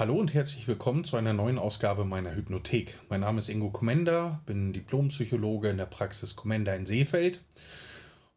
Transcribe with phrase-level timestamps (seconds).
[0.00, 2.98] Hallo und herzlich willkommen zu einer neuen Ausgabe meiner Hypnothek.
[3.10, 7.44] Mein Name ist Ingo Kommender, bin Diplompsychologe in der Praxis Kommender in Seefeld.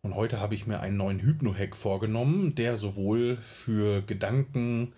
[0.01, 4.93] Und heute habe ich mir einen neuen Hypno-Hack vorgenommen, der sowohl für Gedanken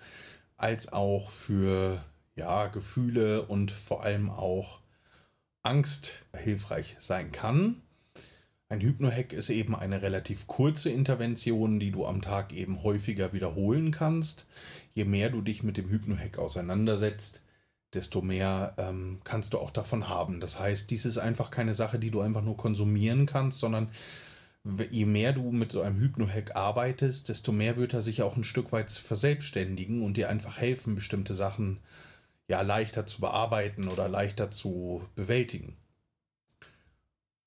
[0.58, 2.04] als auch für
[2.36, 4.80] ja, Gefühle und vor allem auch
[5.62, 7.84] Angst hilfreich sein kann.
[8.68, 13.92] Ein Hypno-Hack ist eben eine relativ kurze Intervention, die du am Tag eben häufiger wiederholen
[13.92, 14.48] kannst.
[14.96, 17.44] Je mehr du dich mit dem Hypno-Hack auseinandersetzt,
[17.94, 20.40] desto mehr ähm, kannst du auch davon haben.
[20.40, 23.92] Das heißt, dies ist einfach keine Sache, die du einfach nur konsumieren kannst, sondern
[24.90, 28.44] je mehr du mit so einem Hypno-Hack arbeitest, desto mehr wird er sich auch ein
[28.44, 31.82] Stück weit verselbstständigen und dir einfach helfen, bestimmte Sachen
[32.48, 35.78] ja leichter zu bearbeiten oder leichter zu bewältigen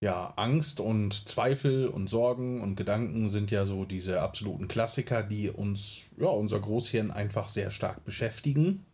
[0.01, 5.51] ja, Angst und Zweifel und Sorgen und Gedanken sind ja so diese absoluten Klassiker, die
[5.51, 8.87] uns, ja, unser Großhirn einfach sehr stark beschäftigen.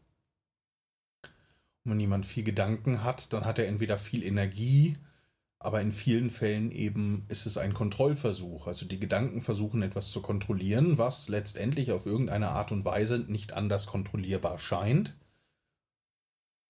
[1.84, 4.97] Und wenn jemand viel Gedanken hat, dann hat er entweder viel Energie,
[5.58, 8.66] aber in vielen Fällen eben ist es ein Kontrollversuch.
[8.66, 13.52] Also die Gedanken versuchen etwas zu kontrollieren, was letztendlich auf irgendeine Art und Weise nicht
[13.52, 15.16] anders kontrollierbar scheint.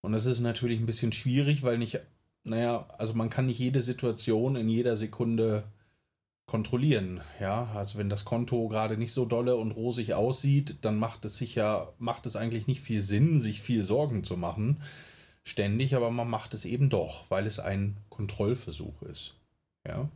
[0.01, 2.01] Und das ist natürlich ein bisschen schwierig, weil nicht
[2.45, 5.65] naja, also man kann nicht jede Situation in jeder Sekunde
[6.47, 7.23] kontrollieren.
[7.41, 11.39] Ja, also wenn das Konto gerade nicht so dolle und rosig aussieht, dann macht es
[11.39, 14.83] sich ja, macht es eigentlich nicht viel Sinn, sich viel Sorgen zu machen.
[15.43, 19.35] Ständig, aber man macht es eben doch, weil es ein Kontrollversuch ist.
[19.87, 20.09] Ja.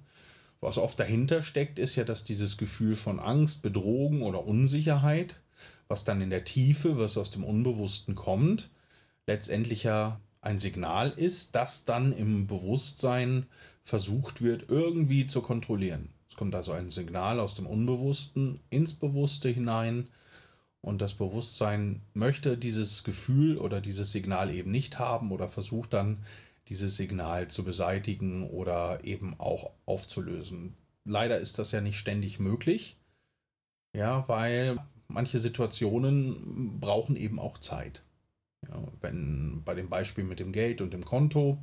[0.60, 5.40] Was oft dahinter steckt, ist ja, dass dieses Gefühl von Angst, Bedrohung oder Unsicherheit,
[5.86, 8.70] was dann in der Tiefe, was aus dem Unbewussten kommt,
[9.26, 13.46] letztendlich ja ein Signal ist, das dann im Bewusstsein
[13.84, 16.10] versucht wird, irgendwie zu kontrollieren.
[16.30, 20.08] Es kommt also ein Signal aus dem Unbewussten ins Bewusste hinein
[20.80, 26.24] und das Bewusstsein möchte dieses Gefühl oder dieses Signal eben nicht haben oder versucht dann
[26.68, 30.74] dieses Signal zu beseitigen oder eben auch aufzulösen.
[31.04, 32.96] Leider ist das ja nicht ständig möglich,
[33.96, 38.02] ja, weil manche Situationen brauchen eben auch Zeit.
[38.66, 41.58] Ja, wenn bei dem Beispiel mit dem Geld und dem Konto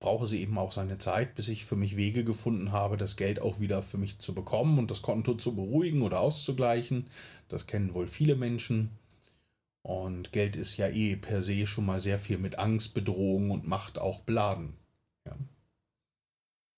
[0.00, 3.40] brauche sie eben auch seine Zeit, bis ich für mich Wege gefunden habe, das Geld
[3.40, 7.08] auch wieder für mich zu bekommen und das Konto zu beruhigen oder auszugleichen.
[7.48, 8.90] Das kennen wohl viele Menschen.
[9.82, 13.66] Und Geld ist ja eh per se schon mal sehr viel mit Angst, Bedrohung und
[13.66, 14.74] Macht auch beladen.
[15.26, 15.36] Ja.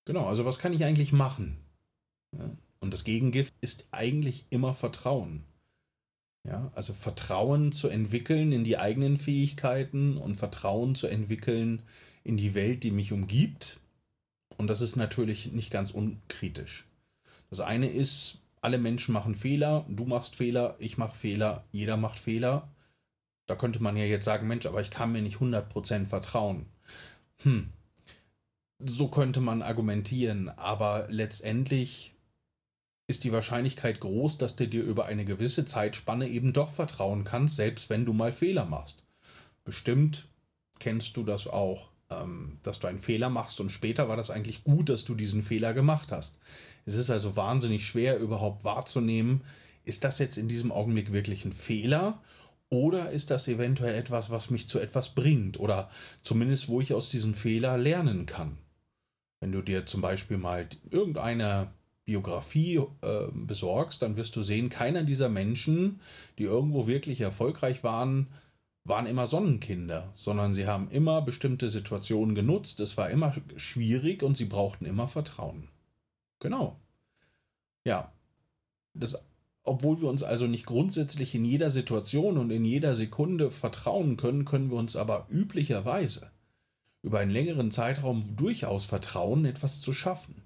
[0.06, 1.58] Genau, also was kann ich eigentlich machen?
[2.32, 2.50] Ja.
[2.78, 5.44] Und das Gegengift ist eigentlich immer Vertrauen.
[6.46, 11.82] Ja, also Vertrauen zu entwickeln in die eigenen Fähigkeiten und Vertrauen zu entwickeln
[12.24, 13.78] in die Welt, die mich umgibt.
[14.56, 16.86] Und das ist natürlich nicht ganz unkritisch.
[17.50, 22.18] Das eine ist, alle Menschen machen Fehler, du machst Fehler, ich mache Fehler, jeder macht
[22.18, 22.68] Fehler.
[23.46, 26.66] Da könnte man ja jetzt sagen, Mensch, aber ich kann mir nicht 100% vertrauen.
[27.42, 27.70] Hm,
[28.78, 32.14] so könnte man argumentieren, aber letztendlich
[33.10, 37.56] ist die Wahrscheinlichkeit groß, dass du dir über eine gewisse Zeitspanne eben doch vertrauen kannst,
[37.56, 39.02] selbst wenn du mal Fehler machst.
[39.64, 40.28] Bestimmt
[40.78, 44.62] kennst du das auch, ähm, dass du einen Fehler machst und später war das eigentlich
[44.62, 46.38] gut, dass du diesen Fehler gemacht hast.
[46.86, 49.42] Es ist also wahnsinnig schwer überhaupt wahrzunehmen,
[49.84, 52.22] ist das jetzt in diesem Augenblick wirklich ein Fehler
[52.68, 55.90] oder ist das eventuell etwas, was mich zu etwas bringt oder
[56.22, 58.56] zumindest wo ich aus diesem Fehler lernen kann.
[59.40, 61.72] Wenn du dir zum Beispiel mal irgendeine
[62.10, 66.00] Biografie äh, besorgst, dann wirst du sehen, keiner dieser Menschen,
[66.38, 68.26] die irgendwo wirklich erfolgreich waren,
[68.82, 74.36] waren immer Sonnenkinder, sondern sie haben immer bestimmte Situationen genutzt, es war immer schwierig und
[74.36, 75.68] sie brauchten immer Vertrauen.
[76.40, 76.80] Genau.
[77.84, 78.10] Ja.
[78.92, 79.24] Das,
[79.62, 84.44] obwohl wir uns also nicht grundsätzlich in jeder Situation und in jeder Sekunde vertrauen können,
[84.44, 86.32] können wir uns aber üblicherweise
[87.02, 90.42] über einen längeren Zeitraum durchaus vertrauen, etwas zu schaffen.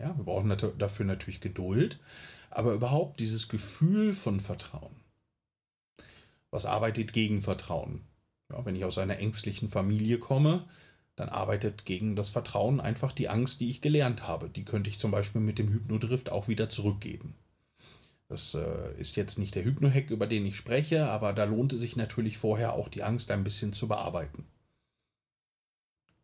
[0.00, 2.00] Ja, wir brauchen dafür natürlich Geduld,
[2.50, 4.96] aber überhaupt dieses Gefühl von Vertrauen.
[6.50, 8.02] Was arbeitet gegen Vertrauen?
[8.50, 10.68] Ja, wenn ich aus einer ängstlichen Familie komme,
[11.16, 14.48] dann arbeitet gegen das Vertrauen einfach die Angst, die ich gelernt habe.
[14.48, 17.34] Die könnte ich zum Beispiel mit dem Hypnodrift auch wieder zurückgeben.
[18.28, 21.80] Das äh, ist jetzt nicht der Hypnohack, über den ich spreche, aber da lohnt es
[21.80, 24.44] sich natürlich vorher auch die Angst ein bisschen zu bearbeiten.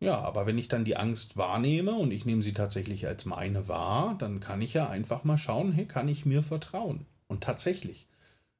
[0.01, 3.67] Ja, aber wenn ich dann die Angst wahrnehme und ich nehme sie tatsächlich als meine
[3.67, 7.05] wahr, dann kann ich ja einfach mal schauen, hey, kann ich mir vertrauen?
[7.27, 8.07] Und tatsächlich,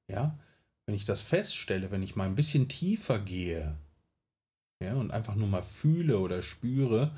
[0.07, 0.37] ja,
[0.85, 3.75] wenn ich das feststelle, wenn ich mal ein bisschen tiefer gehe,
[4.79, 7.11] ja, und einfach nur mal fühle oder spüre,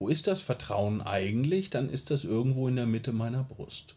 [0.00, 3.94] wo ist das Vertrauen eigentlich, dann ist das irgendwo in der Mitte meiner Brust.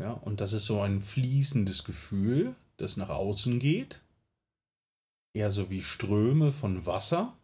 [0.00, 4.00] Ja, und das ist so ein fließendes Gefühl, das nach außen geht
[5.34, 7.36] eher so wie Ströme von Wasser.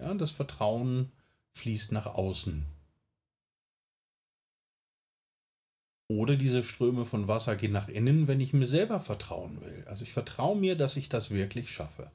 [0.00, 1.12] Ja, das Vertrauen
[1.52, 2.66] fließt nach außen.
[6.08, 9.84] Oder diese Ströme von Wasser gehen nach innen, wenn ich mir selber vertrauen will.
[9.86, 12.10] Also ich vertraue mir, dass ich das wirklich schaffe.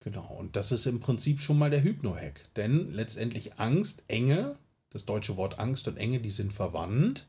[0.00, 2.54] Genau, und das ist im Prinzip schon mal der Hypno-Hack.
[2.54, 4.58] Denn letztendlich Angst, Enge,
[4.90, 7.28] das deutsche Wort Angst und Enge, die sind verwandt.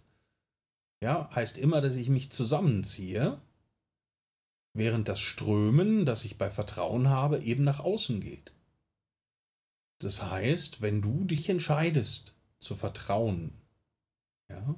[1.01, 3.39] Ja, heißt immer, dass ich mich zusammenziehe,
[4.73, 8.51] während das Strömen, das ich bei Vertrauen habe, eben nach außen geht.
[9.99, 13.53] Das heißt, wenn du dich entscheidest, zu vertrauen.
[14.49, 14.75] Ja?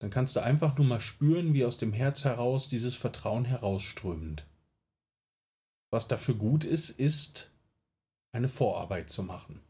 [0.00, 4.46] Dann kannst du einfach nur mal spüren, wie aus dem Herz heraus dieses Vertrauen herausströmt.
[5.90, 7.50] Was dafür gut ist, ist
[8.32, 9.60] eine Vorarbeit zu machen.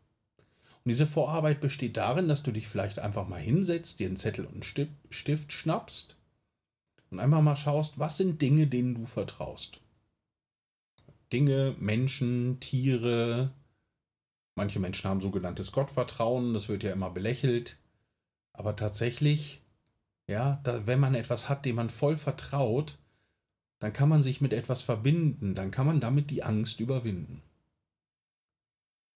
[0.85, 4.47] Und diese Vorarbeit besteht darin, dass du dich vielleicht einfach mal hinsetzt, dir einen Zettel
[4.47, 6.18] und einen Stift schnappst
[7.11, 9.81] und einfach mal schaust, was sind Dinge, denen du vertraust.
[11.33, 13.53] Dinge, Menschen, Tiere,
[14.59, 17.77] Manche Menschen haben sogenanntes Gottvertrauen, das wird ja immer belächelt.
[18.53, 19.63] Aber tatsächlich,
[20.27, 22.99] ja, da, wenn man etwas hat, dem man voll vertraut,
[23.79, 27.41] dann kann man sich mit etwas verbinden, dann kann man damit die Angst überwinden.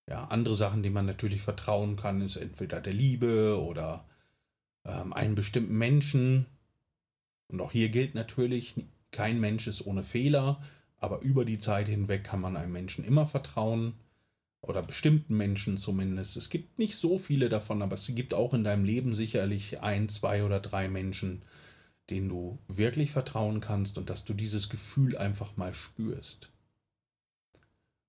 [0.09, 4.09] Ja, andere Sachen, denen man natürlich vertrauen kann, ist entweder der Liebe oder
[4.85, 6.47] ähm, einen bestimmten Menschen.
[7.53, 8.75] Und auch hier gilt natürlich,
[9.13, 10.63] kein Mensch ist ohne Fehler,
[10.97, 13.95] aber über die Zeit hinweg kann man einem Menschen immer vertrauen
[14.63, 16.37] oder bestimmten Menschen zumindest.
[16.37, 20.09] Es gibt nicht so viele davon, aber es gibt auch in deinem Leben sicherlich ein,
[20.09, 21.43] zwei oder drei Menschen,
[22.09, 26.51] denen du wirklich vertrauen kannst und dass du dieses Gefühl einfach mal spürst.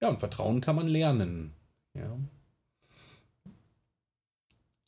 [0.02, 1.54] Ja, und Vertrauen kann man lernen.
[1.94, 2.18] Ja.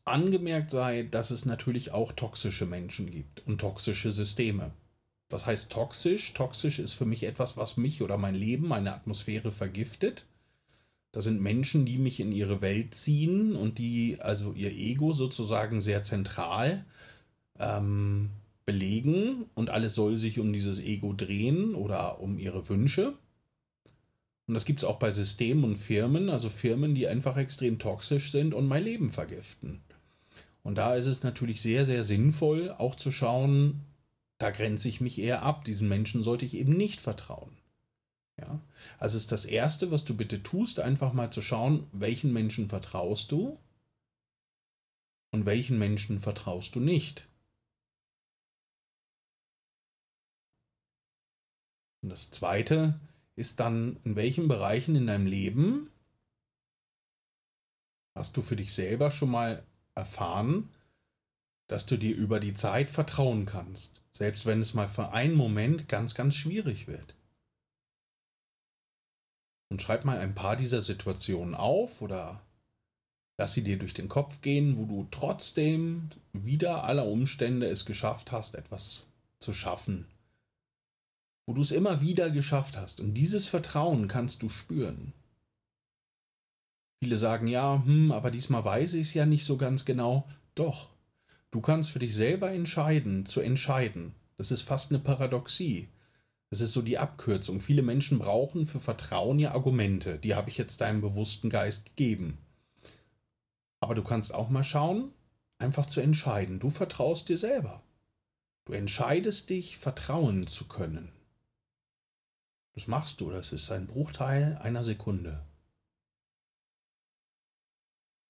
[0.05, 4.71] Angemerkt sei, dass es natürlich auch toxische Menschen gibt und toxische Systeme.
[5.29, 6.33] Was heißt toxisch?
[6.33, 10.25] Toxisch ist für mich etwas, was mich oder mein Leben, meine Atmosphäre vergiftet
[11.15, 15.79] das sind Menschen, die mich in ihre Welt ziehen und die also ihr Ego sozusagen
[15.79, 16.83] sehr zentral
[17.57, 18.31] ähm,
[18.65, 23.13] belegen und alles soll sich um dieses Ego drehen oder um ihre Wünsche.
[24.45, 28.33] Und das gibt es auch bei Systemen und Firmen, also Firmen, die einfach extrem toxisch
[28.33, 29.79] sind und mein Leben vergiften.
[30.65, 33.85] Und da ist es natürlich sehr, sehr sinnvoll, auch zu schauen,
[34.39, 35.63] da grenze ich mich eher ab.
[35.63, 37.55] Diesen Menschen sollte ich eben nicht vertrauen.
[38.41, 38.59] Ja?
[38.97, 43.31] Also ist das Erste, was du bitte tust, einfach mal zu schauen, welchen Menschen vertraust
[43.31, 43.59] du
[45.31, 47.29] und welchen Menschen vertraust du nicht.
[52.01, 52.99] Und das Zweite
[53.35, 55.91] ist dann, in welchen Bereichen in deinem Leben
[58.15, 59.63] hast du für dich selber schon mal
[59.95, 60.69] erfahren,
[61.67, 65.87] dass du dir über die Zeit vertrauen kannst, selbst wenn es mal für einen Moment
[65.87, 67.15] ganz, ganz schwierig wird
[69.69, 72.41] und schreib mal ein paar dieser Situationen auf oder
[73.37, 78.31] lass sie dir durch den Kopf gehen, wo du trotzdem wieder aller Umstände es geschafft
[78.31, 79.07] hast, etwas
[79.39, 80.07] zu schaffen.
[81.45, 82.99] Wo du es immer wieder geschafft hast.
[82.99, 85.13] Und dieses Vertrauen kannst du spüren.
[86.99, 90.27] Viele sagen ja, hm, aber diesmal weiß ich es ja nicht so ganz genau.
[90.55, 90.89] Doch,
[91.51, 94.15] du kannst für dich selber entscheiden, zu entscheiden.
[94.37, 95.89] Das ist fast eine Paradoxie.
[96.49, 97.59] Das ist so die Abkürzung.
[97.59, 100.19] Viele Menschen brauchen für Vertrauen ja Argumente.
[100.19, 102.37] Die habe ich jetzt deinem bewussten Geist gegeben.
[103.79, 105.11] Aber du kannst auch mal schauen,
[105.57, 106.59] einfach zu entscheiden.
[106.59, 107.83] Du vertraust dir selber.
[108.65, 111.11] Du entscheidest dich, vertrauen zu können.
[112.73, 115.45] Das machst du, das ist ein Bruchteil einer Sekunde.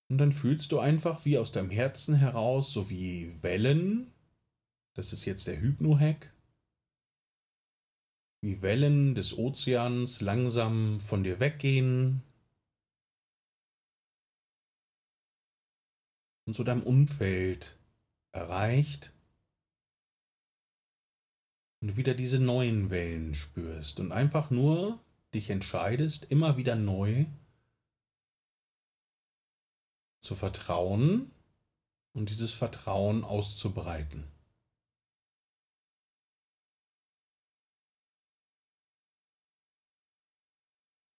[0.10, 4.12] Und dann fühlst du einfach wie aus deinem Herzen heraus, so wie Wellen,
[4.94, 6.32] das ist jetzt der Hypno-Hack,
[8.42, 12.22] wie Wellen des Ozeans langsam von dir weggehen
[16.46, 17.78] und so deinem Umfeld
[18.32, 19.12] erreicht
[21.82, 27.26] und wieder diese neuen Wellen spürst und einfach nur dich entscheidest, immer wieder neu
[30.26, 31.32] zu vertrauen
[32.14, 34.26] und dieses Vertrauen auszubreiten.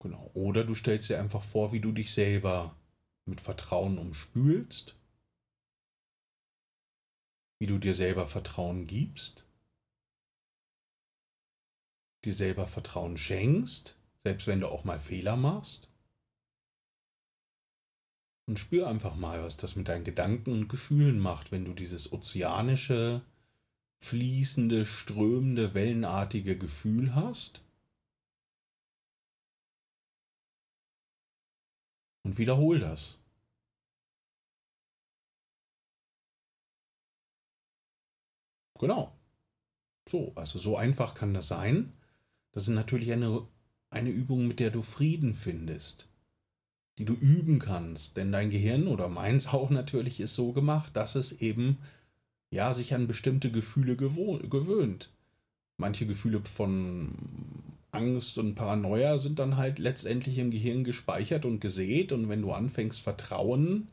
[0.00, 0.30] Genau.
[0.34, 2.76] Oder du stellst dir einfach vor, wie du dich selber
[3.24, 4.94] mit Vertrauen umspülst,
[7.58, 9.44] wie du dir selber Vertrauen gibst,
[12.24, 15.88] dir selber Vertrauen schenkst, selbst wenn du auch mal Fehler machst.
[18.48, 22.12] Und spür einfach mal, was das mit deinen Gedanken und Gefühlen macht, wenn du dieses
[22.12, 23.22] ozeanische,
[24.00, 27.62] fließende, strömende, wellenartige Gefühl hast.
[32.24, 33.18] Und wiederhol das.
[38.78, 39.12] Genau.
[40.08, 41.92] So, also so einfach kann das sein.
[42.52, 43.46] Das ist natürlich eine,
[43.90, 46.08] eine Übung, mit der du Frieden findest,
[46.98, 48.16] die du üben kannst.
[48.16, 51.78] Denn dein Gehirn oder meins auch natürlich ist so gemacht, dass es eben
[52.50, 55.10] ja sich an bestimmte Gefühle gewöhnt.
[55.78, 57.12] Manche Gefühle von
[57.90, 62.12] Angst und Paranoia sind dann halt letztendlich im Gehirn gespeichert und gesät.
[62.12, 63.88] Und wenn du anfängst, Vertrauen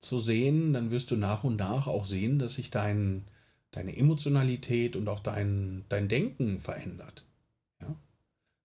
[0.00, 3.24] zu sehen, dann wirst du nach und nach auch sehen, dass sich dein,
[3.70, 7.24] deine Emotionalität und auch dein, dein Denken verändert.
[7.80, 7.94] Ja?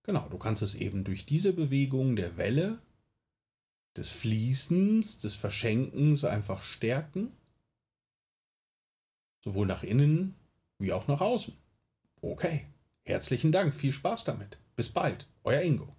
[0.03, 2.79] Genau, du kannst es eben durch diese Bewegung der Welle,
[3.95, 7.31] des Fließens, des Verschenkens einfach stärken.
[9.43, 10.35] Sowohl nach innen
[10.79, 11.53] wie auch nach außen.
[12.21, 12.65] Okay,
[13.03, 14.57] herzlichen Dank, viel Spaß damit.
[14.75, 15.95] Bis bald, euer Ingo.